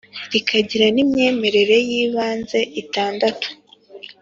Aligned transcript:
rikagira 0.31 0.85
n’imyemerere 0.95 1.75
y’ibanze 1.89 2.59
itandatu. 2.81 3.47